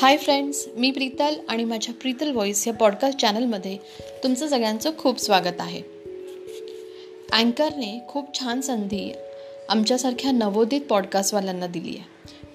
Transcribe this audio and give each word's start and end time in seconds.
Hi 0.00 0.16
friends 0.16 0.68
मी 0.76 0.90
प्रीतल 0.90 1.34
आणि 1.48 1.64
माझ्या 1.64 1.94
Preetal 1.94 2.30
voice 2.30 2.66
या 2.68 2.74
पॉडकास्ट 2.74 3.18
चॅनलमध्ये 3.18 3.78
तुमचं 4.24 4.48
सगळ्यांचं 4.48 4.90
खूप 4.98 5.20
स्वागत 5.20 5.60
आहे. 5.60 5.82
अँकरने 7.32 8.04
खूप 8.08 8.38
छान 8.40 8.60
संधी 8.60 9.12
आमच्यासारख्या 9.68 10.30
नवोदित 10.30 10.80
पॉडकास्टवाल्यांना 10.80 11.66
दिली 11.66 11.88
आहे. 11.88 12.04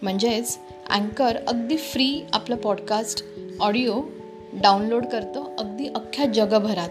म्हणजेच 0.02 0.58
अँकर 0.90 1.38
अगदी 1.48 1.78
फ्री 1.78 2.22
आपलं 2.34 2.56
पॉडकास्ट 2.56 3.26
ऑडिओ 3.60 4.02
डाउनलोड 4.54 5.06
करतो 5.06 5.52
अगदी 5.60 5.88
अख्ख्या 5.88 6.26
जगभरात. 6.26 6.90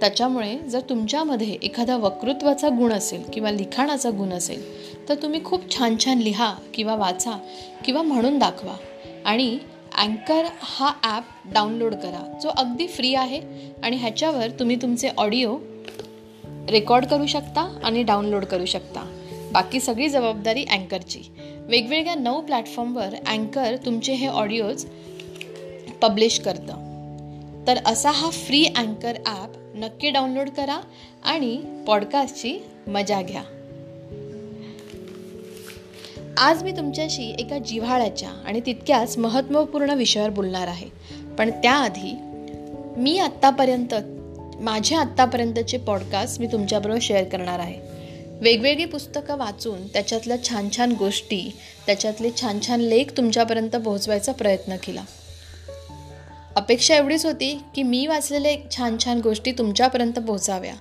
त्याच्यामुळे 0.00 0.58
जर 0.58 0.80
तुमच्यामध्ये 0.80 1.58
एखादा 1.62 1.96
वक्तृत्वाचा 1.96 2.68
गुण 2.68 2.92
असेल 2.92 3.22
किंवा 3.32 3.50
लिखाणाचा 3.50 4.10
गुण 4.10 4.32
असेल 4.32 4.62
तर 5.08 5.14
तुम्ही 5.14 5.44
खूप 5.44 5.78
छान 5.78 5.96
छान 6.04 6.18
लिहा 6.18 6.54
किंवा 6.74 6.94
वाचा 6.94 7.38
किंवा 7.84 8.02
म्हणून 8.02 8.38
दाखवा. 8.38 8.76
आणि 9.24 9.58
अँकर 9.98 10.44
हा 10.60 10.92
ॲप 11.04 11.24
डाउनलोड 11.52 11.94
करा. 11.94 12.38
जो 12.42 12.48
अगदी 12.48 12.86
फ्री 12.86 13.14
आहे 13.14 13.40
आणि 13.82 13.96
ह्याच्यावर 13.96 14.50
तुम्ही 14.50 14.76
तुमचे 14.76 15.08
ऑडिओ 15.16 15.56
रेकॉर्ड 16.70 17.06
करू 17.06 17.26
शकता 17.26 17.80
आणि 17.84 18.02
डाउनलोड 18.02 18.44
करू 18.44 18.64
शकता. 18.64 19.04
बाकी 19.52 19.80
सगळी 19.80 20.08
जबाबदारी 20.08 20.64
अँकरची 20.64 21.20
वेगवेगळ्या 21.68 22.14
नऊ 22.14 22.40
प्लॅटफॉर्मवर 22.40 23.14
अँकर 23.26 23.76
तुमचे 23.84 24.12
हे 24.12 24.26
ऑडिओज 24.26 24.84
पब्लिश 26.02 26.40
करतं. 26.40 26.82
तर 27.66 27.78
असा 27.86 28.10
हा 28.10 28.30
फ्री 28.30 28.64
अँकर 28.76 29.16
ॲप 29.26 29.52
नक्की 29.74 30.10
डाउनलोड 30.10 30.48
करा 30.48 30.80
आणि 31.24 31.56
पॉडकास्टची 31.86 32.58
मजा 32.86 33.22
घ्या. 33.22 33.42
आज 36.38 36.62
मी 36.62 36.72
तुमच्याशी 36.72 37.34
एका 37.38 37.58
जिव्हाळ्याच्या 37.58 38.28
आणि 38.46 38.60
तितक्याच 38.66 39.18
महत्त्वपूर्ण 39.18 39.90
विषयावर 39.90 40.30
बोलणार 40.30 40.66
आहे. 40.66 40.88
पण 41.38 41.50
त्याआधी 41.50 42.16
मी 42.96 43.18
आत्तापर्यंत 43.18 43.94
माझे 44.60 44.96
आत्तापर्यंतचे 44.96 45.78
पॉडकास्ट 45.78 46.40
मी 46.40 46.46
तुमच्याबरोबर 46.46 46.98
शेअर 47.02 47.24
करणार 47.24 47.58
आहे. 47.58 47.80
वेगवेगळी 48.40 48.84
पुस्तकं 48.84 49.36
वाचून 49.36 49.86
त्याच्यातल्या 49.86 50.44
छान 50.44 50.68
छान 50.76 50.92
गोष्टी 50.98 51.56
त्याच्यातले 51.86 52.30
छान 52.40 52.58
छान 52.66 52.80
लेख 52.80 53.04
तुमच्यापर्यंत 53.16 53.76
पोहोचवायचा 53.76 54.32
प्रयत्न 54.32 54.76
केला. 54.76 55.04
अपेक्षा 56.56 56.96
एवढीच 56.96 57.26
होती 57.26 57.60
की 57.74 57.82
मी 57.82 58.06
वाचलेले 58.06 58.56
छान 58.76 58.96
छान 59.04 59.20
गोष्टी 59.20 59.52
तुमच्यापर्यंत 59.52 60.12
पोहोचाव्या. 60.12 60.74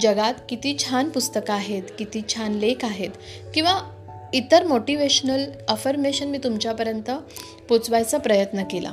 जगात 0.00 0.34
किती 0.48 0.76
छान 0.78 1.08
पुस्तकं 1.08 1.54
आहेत 1.54 1.82
किती 1.98 2.20
छान 2.28 2.52
लेख 2.52 2.84
आहेत 2.84 3.10
किंवा 3.54 3.95
इतर 4.32 4.66
मोटिवेशनल 4.66 5.44
अफर्मेशन 5.68 6.28
मी 6.28 6.38
तुमच्यापर्यंत 6.38 7.10
पोचवायचा 7.68 8.18
प्रयत्न 8.18 8.62
केला. 8.70 8.90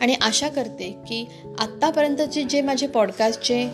आणि 0.00 0.14
आशा 0.14 0.48
करते 0.48 0.96
की 1.08 1.26
आत्तापर्यंतचे 1.58 2.42
जे 2.42 2.60
माझे 2.60 2.86
पॉडकास्टचे 2.86 3.68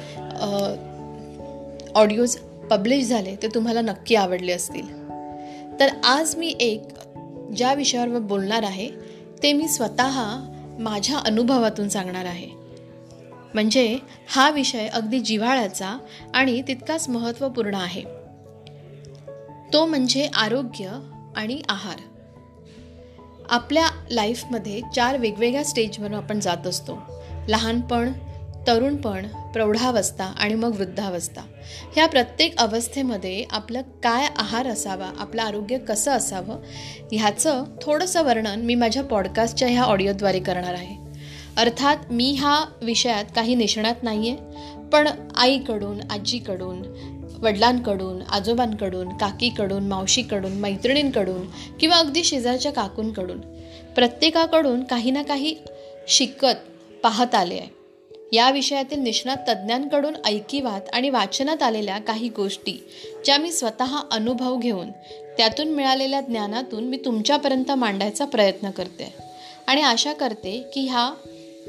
ऑडिओज 1.94 2.36
पब्लिश 2.70 3.06
झाले 3.06 3.36
ते 3.36 3.48
तुम्हाला 3.54 3.80
नक्की 3.80 4.14
आवडले 4.14 4.52
असतील. 4.52 5.08
तर 5.80 5.88
आज 6.04 6.36
मी 6.36 6.54
एक 6.60 6.82
ज्या 7.56 7.74
विषयावर 7.74 8.18
बोलणार 8.18 8.62
आहे 8.62 8.90
ते 9.42 9.52
मी 9.52 9.68
स्वतः 9.68 10.36
माझ्या 10.78 11.18
अनुभवातून 11.18 11.88
सांगणार 11.88 12.24
आहे. 12.24 12.48
म्हणजे 13.54 13.98
हा 14.28 14.50
विषय 14.50 14.86
अगदी 14.86 15.20
जिव्हाळ्याचा 15.20 15.98
आणि 16.34 16.62
तितकाच 16.68 17.08
महत्त्वपूर्ण 17.08 17.74
आहे. 17.74 18.17
तो 19.72 19.86
म्हणजे 19.86 20.28
आरोग्य 20.34 21.00
आणि 21.36 21.60
आहार. 21.68 22.00
आपल्या 23.50 23.88
लाईफमध्ये 24.10 24.80
चार 24.94 25.16
वेगवेगळ्या 25.16 25.64
स्टेजवरून 25.64 26.14
आपण 26.14 26.40
जात 26.40 26.66
असतो. 26.66 26.98
लहानपण 27.48 28.12
तरुणपण 28.66 29.26
प्रौढावस्था 29.26 30.24
आणि 30.24 30.54
मग 30.54 30.76
वृद्धावस्था. 30.76 31.40
ह्या 31.92 32.06
प्रत्येक 32.06 32.58
अवस्थेमध्ये 32.58 33.44
आपलं 33.50 33.80
काय 33.80 34.28
आहार 34.36 34.66
असावा 34.66 35.10
आपलं 35.18 35.42
आरोग्य 35.42 35.78
कसं 35.78 36.10
असावं 36.10 36.56
ह्याचं 37.12 37.64
थोडंसं 37.82 38.22
वर्णन 38.22 38.60
मी 38.60 38.74
माझ्या 38.74 39.04
पॉडकास्टच्या 39.04 39.68
ह्या 39.68 39.82
ऑडिओद्वारे 39.82 40.40
करणार 40.40 40.74
आहे. 40.74 41.08
अर्थात 41.56 41.96
मी 42.10 42.32
ह्या 42.32 42.64
विषयात 42.82 43.24
काही 43.34 43.54
निष्णात 43.54 43.94
नाही 44.02 44.30
आहे 44.30 44.38
पण 44.92 45.08
आईकडून 45.36 46.00
आजीकडून 46.10 46.82
वडिलांकडून 47.42 48.22
आजोबांकडून 48.22 49.08
काकीकडून 49.08 49.88
मावशीकडून 49.88 50.52
मैत्रिणींकडून 50.52 51.46
किंवा 51.80 51.96
अगदी 51.96 52.24
शेजारच्या 52.24 52.72
काकूंकडून 52.72 53.40
प्रत्येकाकडून 53.94 54.84
काही 54.84 55.10
ना 55.10 55.22
काही 55.22 55.56
शिकत 56.08 56.56
पाहत 57.02 57.34
आले 57.34 57.54
आहे. 57.54 57.78
या 58.32 58.50
विषयातील 58.50 58.98
निष्णात 58.98 59.36
तज्ज्ञांकडून 59.48 60.16
ऐकिवात 60.24 60.80
आणि 60.92 61.10
वाचनात 61.10 61.62
आलेल्या 61.62 61.98
काही 61.98 62.28
गोष्टी 62.28 62.84
ज्या 63.24 63.38
मी 63.38 63.52
स्वतः 63.52 63.96
अनुभव 64.10 64.56
घेऊन 64.56 64.90
त्यातून 65.36 65.68
मिळालेल्या 65.68 66.20
ज्ञानातून 66.20 66.84
मी 66.84 66.96
तुमच्यापर्यंत 67.04 67.70
मांडायचा 67.70 68.24
प्रयत्न 68.24 68.70
करते. 68.70 69.14
आणि 69.66 69.82
आशा 69.82 70.12
करते 70.12 70.70
की 70.74 70.80
ह्या 70.80 71.14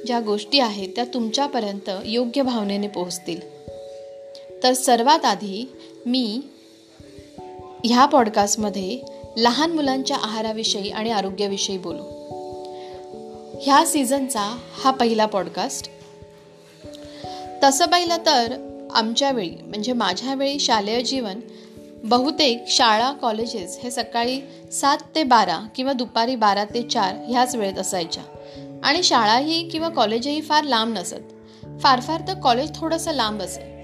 ज्या 0.06 0.20
गोष्टी 0.20 0.60
आहेत 0.60 0.90
त्या 0.96 1.04
तुमच्यापर्यंत 1.14 1.90
योग्य 2.06 2.42
भावनेने 2.42 2.88
पोहोचतील. 2.88 3.59
तर 4.64 4.74
सर्वात 4.74 5.26
आधी 5.26 5.72
मी 6.06 6.42
ह्या 7.86 8.06
पॉडकास्टमध्ये 8.06 9.02
लहान 9.38 9.72
मुलांच्या 9.72 10.18
आहाराविषयी 10.18 10.90
आणि 10.90 11.12
आरोग्याविषयी 11.12 11.78
बोलू. 11.78 12.04
ह्या 13.62 13.86
सीझनचा 13.86 14.58
हा 14.84 14.92
पहिला 14.92 15.26
पॉडकास्ट 15.26 15.90
तसं 17.64 17.86
पाहिलं 17.86 18.18
तर 18.26 18.54
आमच्या 18.92 19.32
वेळी 19.32 19.56
म्हणजे 19.68 19.94
माझ्या 19.94 20.34
वेळी 20.34 20.60
शालेय 20.60 21.02
जीवन 21.02 21.40
बहुतेक 22.04 22.64
शाळा 22.68 23.12
कॉलेजेस 23.12 23.80
हे 23.84 23.92
सकाळी 23.92 24.42
सात 24.72 24.98
ते 25.16 25.24
बारा 25.24 25.60
किंवा 25.76 25.94
दुपारी 25.94 26.36
बारा 26.36 26.64
ते 26.64 26.84
चार 26.84 27.16
ह्याच 27.30 27.56
वेळेत 27.56 27.80
असायच्या. 27.80 28.24
आणि 28.84 29.04
शाळाही 29.04 29.70
किंवा 29.70 29.90
कॉलेजही 29.90 30.42
फार 30.42 30.64
लांब 30.64 30.98
नसत. 30.98 31.16
फार 31.82 32.00
फार 32.00 32.22
तर 32.28 32.34
कॉलेज 32.34 32.76
थोडंसं 32.76 33.12
लांब 33.12 33.42
असेल. 33.42 33.79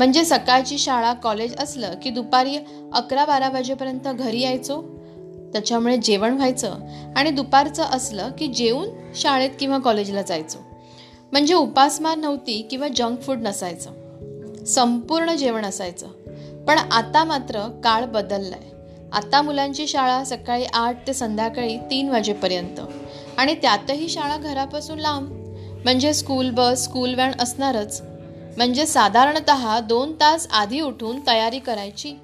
म्हणजे 0.00 0.24
सकाळची 0.24 0.78
शाळा 0.78 1.12
कॉलेज 1.12 1.56
असलं 1.58 1.92
की 2.02 2.10
दुपारी 2.10 2.56
अकरा 2.92 3.24
बारा 3.24 3.48
वाजेपर्यंत 3.48 4.00
घरी 4.00 4.40
यायचो. 4.40 4.82
त्याच्यामुळे 5.52 5.96
जेवण 5.96 6.34
व्हायचं 6.34 6.74
आणि 7.16 7.30
दुपारचं 7.30 7.82
असलं 7.82 8.30
की 8.38 8.46
जेवून 8.46 8.88
शाळेत 9.14 9.50
किंवा 9.60 9.78
कॉलेजला 9.78 10.22
जायचो. 10.22 10.58
म्हणजे 11.32 11.54
उपासमार 11.54 12.18
नव्हती 12.18 12.66
किंवा 12.70 12.88
जंक 12.96 13.20
फूड 13.20 13.38
नसायचं. 13.42 13.90
संपूर्ण 14.64 15.34
जेवण 15.34 15.64
असायचं. 15.64 16.06
पण 16.64 16.78
आता 16.78 17.24
मात्र 17.24 17.80
काळ 17.84 18.04
बदललाय. 18.04 18.70
आता 19.12 19.42
मुलांची 19.42 19.86
शाळा 19.86 20.24
सकाळी 20.24 20.64
आठ 20.64 21.06
ते 21.06 21.12
संध्याकाळी 21.12 21.78
तीन 21.78 22.08
वाजेपर्यंत. 22.08 22.80
आणि 23.38 23.54
त्यातही 23.54 24.08
शाळा 24.08 24.36
घरापासून 24.36 24.98
लांब. 24.98 25.28
म्हणजे 25.84 26.14
स्कूल 26.14 26.50
बस 26.50 26.84
स्कूल 26.84 27.14
व्हॅन 27.14 27.32
असणारच. 27.40 28.09
म्हणजे 28.56 28.86
साधारणत 28.86 29.50
दोन 29.88 30.12
तास 30.12 30.46
आधी 30.50 30.80
उठून 30.80 31.26
तयारी 31.26 31.58
करायची. 31.58 32.14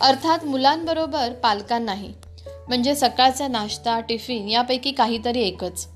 अर्थात 0.00 0.44
मुलांबरोबर 0.44 1.32
पालकांनाही 1.32 2.12
म्हणजे 2.68 2.94
सकाळचा 2.94 3.48
नाश्ता 3.48 4.00
टिफिन 4.00 4.48
यापैकी 4.48 4.90
काहीतरी 4.90 5.42
एकच. 5.42 5.88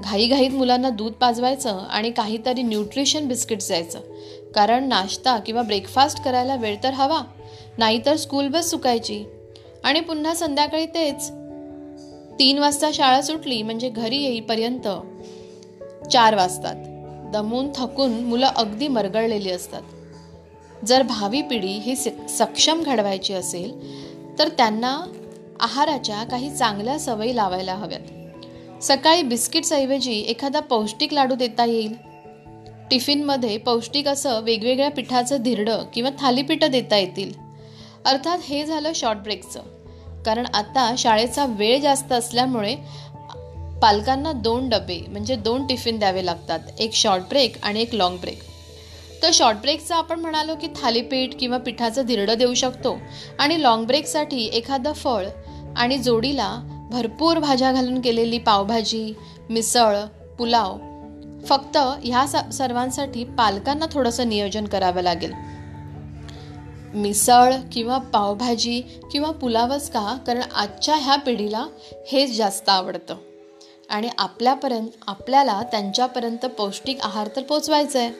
घाईघाईत 0.00 0.50
मुलांना 0.50 0.90
दूध 0.90 1.12
पाजवायचं 1.12 1.78
आणि 1.78 2.10
काहीतरी 2.10 2.62
न्यूट्रिशन 2.62 3.28
बिस्किट्स 3.28 3.68
द्यायचं. 3.68 4.00
कारण 4.54 4.88
नाश्ता 4.88 5.38
किंवा 5.38 5.62
ब्रेकफास्ट 5.62 6.24
करायला 6.24 6.54
वेळ 6.54 6.76
तर 6.84 6.94
हवा 6.94 7.22
नाहीतर 7.78 8.16
स्कूल 8.16 8.48
बस 8.48 8.70
चुकायची. 8.70 9.24
आणि 9.84 10.00
पुन्हा 10.00 10.34
संध्याकाळी 10.34 10.86
तेच. 10.86 11.30
तीन 12.38 12.58
वाजता 12.58 12.90
शाळा 12.94 13.22
सुटली 13.22 13.62
म्हणजे 13.62 13.88
घरी 13.88 14.16
येईपर्यंत 14.16 14.88
चार 16.12 16.34
वाजतात. 16.34 16.74
दमून 17.32 17.68
थकून 17.74 18.24
मुलं 18.24 18.46
अगदी 18.46 18.88
मरगळलेली 18.88 19.50
असतात. 19.50 19.82
जर 20.86 21.02
भावी 21.02 21.42
पिढी 21.42 21.72
ही 21.78 21.96
सक्षम 22.28 22.82
घडवायची 22.82 23.32
असेल 23.32 23.72
तर 24.38 24.48
त्यांना 24.48 25.00
आहाराच्या 25.60 26.22
काही 26.22 26.56
चांगल्या 26.56 26.98
सवयी 26.98 27.36
लावायला 27.36 27.74
हव्यात. 27.74 28.82
सकाळी 28.82 29.22
बिस्किट्सऐवजी 29.22 30.20
एखादा 30.20 30.60
पौष्टिक 30.60 31.12
लाडू 31.12 31.34
देता 31.34 31.64
येईल. 31.64 31.94
टिफिनमध्ये 32.90 33.58
पौष्टिक 33.58 34.08
असं 34.08 34.40
वेगवेगळ्या 34.40 34.90
पिठाचं 34.90 35.36
धिरडं 35.36 35.82
किंवा 35.94 36.10
थालीपीठं 36.18 36.70
देता 36.70 36.96
येतील. 36.96 37.32
अर्थात 38.04 38.38
हे 38.42 38.64
झालं 38.64 38.92
शॉर्ट 38.94 39.18
ब्रेकचं 39.18 39.60
कारण 40.26 40.46
आता 40.54 40.94
शाळेचा 40.98 41.46
वेळ 41.46 41.80
जास्त 41.80 42.12
असल्यामुळे 42.12 42.76
पालकांना 43.82 44.32
दोन 44.32 44.68
डबे 44.68 45.04
म्हणजे 45.08 45.36
दोन 45.36 45.66
टिफिन 45.66 45.98
द्यावे 45.98 46.26
लागतात 46.26 46.58
एक 46.78 46.94
शॉर्ट 46.94 47.22
ब्रेक 47.22 47.56
आणि 47.62 47.82
एक 47.82 47.94
लॉंग 47.94 48.16
ब्रेक 48.16 48.42
तर 49.22 49.30
शॉर्ट 49.34 49.56
ब्रेकचं 49.56 49.94
आपण 49.94 50.20
म्हणालो 50.20 50.54
की 50.54 50.66
थालीपीठ 50.82 51.30
किंवा 51.40 51.58
पिठाचं 51.58 52.02
धिरडं 52.02 52.38
देऊ 52.38 52.54
शकतो 52.54 52.98
आणि 53.38 53.62
लॉंग 53.62 53.84
ब्रेकसाठी 53.84 54.44
एखादं 54.44 54.92
फळ 54.92 55.26
आणि 55.76 55.98
जोडीला 55.98 56.56
भरपूर 56.92 57.38
भाज्या 57.38 57.72
घालून 57.72 58.00
केलेली 58.00 58.38
पावभाजी 58.38 59.14
मिसळ 59.50 59.96
पुलाव 60.38 60.76
फक्त 61.46 61.76
ह्या 61.76 62.26
सर्वांसाठी 62.52 63.24
पालकांना 63.24 63.86
थोडंसं 63.92 64.28
नियोजन 64.28 64.64
करावं 64.64 65.02
लागेल. 65.02 65.32
मिसळ 66.94 67.54
किंवा 67.72 67.98
पावभाजी 67.98 68.80
किंवा 69.12 69.30
पुलावच 69.30 69.90
का? 69.90 70.16
कारण 70.26 70.42
आजच्या 70.54 70.94
ह्या 70.94 71.16
पिढीला 71.16 71.66
हेच 72.08 72.36
जास्त 72.36 72.68
आवडतं. 72.68 73.16
आणि 73.90 74.08
आपल्यापर्यंत 74.18 74.88
आपल्याला 75.06 75.62
त्यांच्यापर्यंत 75.70 76.46
पौष्टिक 76.46 76.98
आहार 77.00 77.28
तर 77.36 77.42
पोचवायचा 77.42 77.98
आहे 77.98 78.10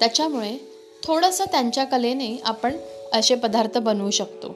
त्याच्यामुळे 0.00 0.58
थोडंसं 1.02 1.44
त्यांच्या 1.44 1.84
कलेने 1.84 2.42
आपण 2.44 2.76
असे 3.12 3.34
पदार्थ 3.34 3.78
बनवू 3.78 4.10
शकतो. 4.10 4.54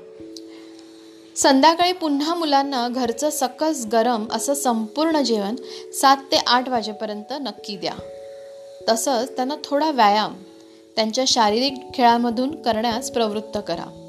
संध्याकाळी 1.37 1.93
पुन्हा 1.93 2.35
मुलांना 2.35 2.89
घरचं 2.89 3.31
सकस 3.31 3.87
गरम 3.93 4.27
असं 4.33 4.55
संपूर्ण 4.55 5.23
जेवण 5.23 5.57
सात 5.93 6.17
ते 6.17 6.37
आठ 6.47 6.69
वाजेपर्यंत 6.69 7.33
नक्की 7.33 7.77
द्या. 7.77 7.95
तसंच 8.89 9.37
त्यांना 9.37 9.55
थोडा 9.65 9.91
व्यायाम 9.91 10.35
त्यांच्या 10.97 11.25
शारीरिक 11.27 11.75
खेळामधून 11.95 12.63
करण्यास 12.63 13.11
प्रवृत्त 13.11 13.59
करा. 13.69 14.03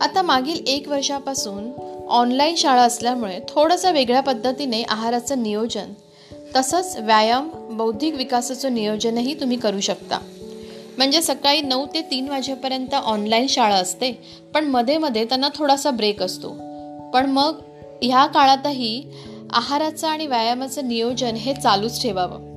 आता 0.00 0.22
मागील 0.22 0.64
एक 0.66 0.88
वर्षापासून 0.88 1.91
ऑनलाईन 2.08 2.54
शाळा 2.54 2.82
असल्यामुळे 2.82 3.40
थोडंसं 3.48 3.92
वेगळ्या 3.92 4.20
पद्धतीने 4.20 4.82
आहाराचं 4.82 5.42
नियोजन 5.42 5.92
तसंच 6.56 6.96
व्यायाम 6.96 7.50
बौद्धिक 7.70 8.14
विकासाचं 8.14 8.74
नियोजनही 8.74 9.34
तुम्ही 9.34 9.56
करू 9.56 9.80
शकता. 9.80 10.18
म्हणजे 10.96 11.22
सकाळी 11.22 11.60
नऊ 11.60 11.86
ते 11.86 12.00
तीन 12.00 12.28
वाजेपर्यंत 12.28 12.94
ऑनलाईन 12.94 13.46
शाळा 13.46 13.74
असते 13.74 14.12
पण 14.54 14.64
मध्ये 14.64 14.98
मध्ये 14.98 15.24
त्यांना 15.24 15.48
थोडासा 15.54 15.90
ब्रेक 15.90 16.22
असतो. 16.22 16.48
पण 17.14 17.30
मग 17.30 17.60
ह्या 18.02 18.26
काळातही 18.26 19.04
आहाराचं 19.52 20.08
आणि 20.08 20.26
व्यायामाचं 20.26 20.88
नियोजन 20.88 21.34
हे 21.34 21.54
चालूच 21.54 22.02
ठेवावं. 22.02 22.52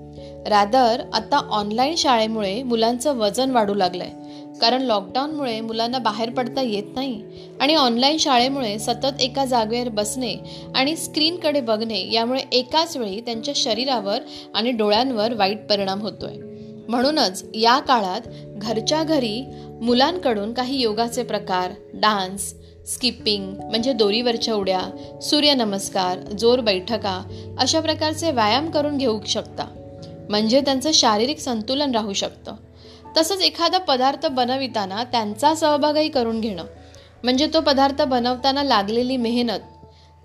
रादर 0.47 1.01
आता 1.13 1.37
ऑनलाईन 1.37 1.95
शाळेमुळे 1.95 2.63
मुलांचं 2.63 3.17
वजन 3.17 3.51
वाढू 3.51 3.73
लागलं 3.73 4.03
आहे 4.03 4.24
कारण 4.61 4.81
लॉकडाऊनमुळे 4.81 5.61
मुलांना 5.61 5.97
बाहेर 5.97 6.29
पडता 6.29 6.61
येत 6.61 6.83
नाही 6.95 7.23
आणि 7.61 7.75
ऑनलाईन 7.75 8.17
शाळेमुळे 8.17 8.79
सतत 8.79 9.21
एका 9.21 9.45
जागेवर 9.45 9.89
बसणे 9.89 10.35
आणि 10.75 10.95
स्क्रीनकडे 10.95 11.61
बघणे 11.61 12.11
यामुळे 12.11 12.43
एकाच 12.51 12.97
वेळी 12.97 13.21
त्यांच्या 13.21 13.53
शरीरावर 13.57 14.17
आणि 14.55 14.71
डोळ्यांवर 14.71 15.33
वाईट 15.33 15.67
परिणाम 15.69 16.01
होतोय. 16.01 16.33
म्हणूनच 16.87 17.45
या 17.53 17.79
काळात 17.79 18.21
घरच्या 18.55 19.03
घरी 19.03 19.45
मुलांकडून 19.81 20.53
काही 20.53 20.81
योगाचे 20.81 21.23
प्रकार 21.23 21.71
डान्स 21.93 22.53
स्किपिंग 22.87 23.53
म्हणजे 23.53 23.93
दोरीवरच्या 23.93 24.53
उड्या 24.53 24.81
सूर्यनमस्कार 25.21 26.19
जोर 26.19 26.59
बैठका 26.59 27.21
अशा 27.59 27.79
प्रकारचे 27.79 28.31
व्यायाम 28.31 28.69
करून 28.69 28.97
घेऊ 28.97 29.19
शकता. 29.27 29.65
म्हणजे 30.29 30.61
त्यांचं 30.61 30.91
शारीरिक 30.93 31.39
संतुलन 31.39 31.91
राहू 31.91 32.13
शकतं. 32.13 32.55
तसंच 33.17 33.41
एखादा 33.41 33.77
पदार्थ 33.77 34.25
बनविताना 34.25 35.03
त्यांचा 35.03 35.55
सहभागही 35.55 36.09
करून 36.09 36.41
घेणं. 36.41 36.63
म्हणजे 37.23 37.47
तो 37.53 37.61
पदार्थ 37.61 38.01
बनवताना 38.01 38.63
लागलेली 38.63 39.17
मेहनत 39.17 39.59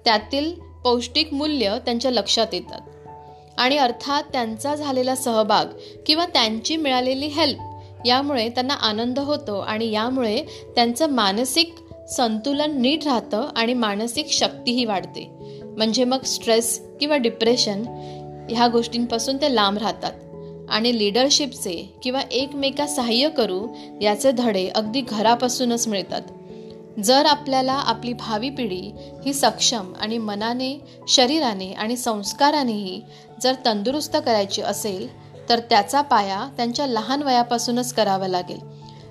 त्यातील 0.05 0.53
पौष्टिक 0.85 1.35
मूल्य 1.35 1.79
त्यांच्या 1.85 2.11
लक्षात 2.11 2.47
येतात. 2.53 2.81
आणि 3.59 3.77
अर्थात 3.77 4.23
त्यांचा 4.33 4.75
झालेला 4.75 5.15
सहभाग 5.15 5.65
किंवा 6.07 6.27
त्यांची 6.27 6.77
मिळालेली 6.77 7.27
हेल्प 7.27 7.59
यामुळे 8.07 8.49
त्यांना 8.49 8.75
आनंद 8.75 9.19
होतो 9.19 9.59
आणि 9.59 9.91
यामुळे 9.91 10.43
त्यांचं 10.75 11.11
मानसिक 11.11 11.75
संतुलन 12.11 12.81
नीट 12.81 13.05
राहतं 13.05 13.49
आणि 13.57 13.75
मानसिक 13.75 14.27
शक्तीही 14.31 14.85
वाढते. 14.85 15.31
म्हणजे 15.65 16.05
मग 16.05 16.23
स्ट्रेस 16.23 16.87
किंवा 17.01 17.17
डिप्रेशन 17.17 17.83
ह्या 18.51 18.69
गोष्टींपासून 18.69 19.37
ते 19.37 19.55
लांब 19.55 19.79
राहतात. 19.79 20.13
आणि 20.71 20.99
लिडरशिपचे 20.99 21.95
किंवा 22.03 22.21
एकमेका 22.31 22.87
सहाय्य 22.87 23.29
करू 23.29 23.69
याचे 24.01 24.33
धडे 24.33 24.69
अगदी 24.69 25.01
घरापासूनच 25.01 25.89
मिळतात. 25.89 26.23
जर 27.05 27.27
आपल्याला 27.27 27.73
आपली 27.73 28.13
भावी 28.13 28.51
पिढी 28.51 28.93
ही 29.27 29.35
सक्षम 29.35 29.93
आणि 30.01 30.19
मनाने 30.19 30.81
शरीराने 31.09 31.73
आणि 31.73 31.97
संस्कारानेही 31.97 33.03
जर 33.43 33.55
तंदुरुस्त 33.67 34.17
करायची 34.27 34.63
असेल 34.63 35.31
तर 35.49 35.59
त्याचा 35.59 36.01
पाया 36.01 36.49
त्यांच्या 36.57 36.87
लहान 36.87 37.23
वयापासूनच 37.23 37.93
करावा 37.93 38.29
लागेल. 38.29 38.59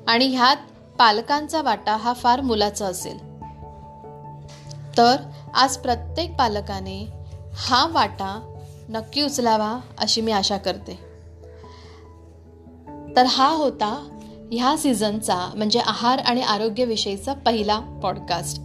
आणि 0.07 0.25
ह्यात 0.27 0.57
पालकांचा 1.00 1.61
वाटा 1.61 1.95
हा 1.95 2.13
फार 2.13 2.41
मुलाचा 2.41 2.85
असेल. 2.85 3.17
तर 4.97 5.15
आज 5.53 5.77
प्रत्येक 5.77 6.35
पालकाने 6.35 7.07
हा 7.56 7.88
वाटा 7.91 8.56
नक्की 8.89 9.21
उचलावा 9.21 9.79
अशी 9.97 10.21
मी 10.21 10.31
आशा 10.31 10.57
करते. 10.57 11.08
तर 13.19 13.25
हा 13.25 13.48
होता 13.48 14.19
ह्या 14.51 14.77
सीझनचा 14.77 15.51
म्हणजे 15.56 15.80
आहार 15.80 16.19
आणि 16.19 16.42
आरोग्यविषयीचा 16.42 17.33
पहिला 17.33 17.80
पॉडकास्ट 17.80 18.62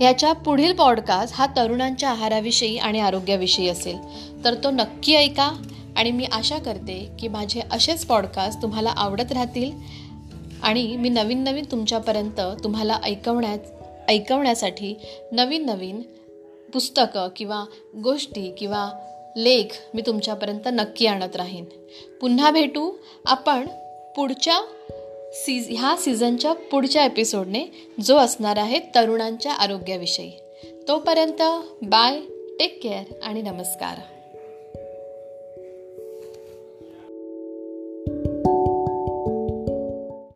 ह्याच्या 0.00 0.32
पुढील 0.32 0.72
पॉडकास्ट 0.72 1.34
हा 1.38 1.46
तरुणांच्या 1.46 2.10
आहाराविषयी 2.10 2.78
आणि 2.78 3.00
आरोग्याविषयी 3.00 3.68
असेल. 3.68 3.98
तर 4.44 4.54
तो 4.54 4.70
नक्की 4.70 5.14
ऐका 5.14 5.62
आणि 5.96 6.10
मी 6.10 6.24
आशा 6.24 6.58
करते 6.58 7.08
की 7.18 7.28
माझे 7.28 7.60
असेच 7.72 8.06
पॉडकास्ट 8.06 8.62
तुम्हाला 8.62 8.90
आवडत 8.90 9.32
राहतील 9.32 9.72
आणि 10.62 10.96
मी 10.96 11.08
नवीन 11.08 11.44
नवीन 11.44 11.64
तुमच्यापर्यंत 11.70 12.40
तुम्हाला 12.64 12.98
ऐकवण्यात 13.04 13.58
ऐकवण्यासाठी 14.08 14.94
नवीन 15.32 15.66
नवीन 15.66 16.02
पुस्तकं 16.72 17.28
किंवा 17.36 17.64
गोष्टी 18.04 18.54
किंवा 18.58 18.88
लेख 19.36 19.64
मी 19.94 20.02
तुमच्यापर्यंत 20.06 20.68
नक्की 20.72 21.06
आणत 21.06 21.36
राहीन. 21.36 21.64
पुन्हा 22.20 22.50
भेटू 22.50 22.90
आपण 23.26 23.68
पुढच्या 24.16 24.60
सीज 25.32 25.66
ह्या 25.70 25.96
सीझनच्या 25.96 26.52
पुढच्या 26.52 27.04
एपिसोडने 27.04 27.64
जो 28.04 28.16
असणार 28.16 28.58
आहे 28.58 28.80
तरुणांच्या 28.94 29.52
आरोग्याविषयी. 29.52 30.32
तोपर्यंत 30.88 31.42
बाय 31.82 32.20
टेक 32.58 32.82
केअर 32.82 33.04
आणि 33.22 33.42
नमस्कार. 33.42 34.17